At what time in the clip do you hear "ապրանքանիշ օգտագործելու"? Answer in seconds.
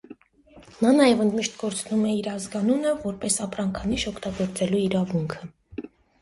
3.47-4.83